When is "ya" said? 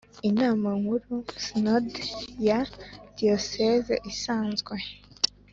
2.47-2.59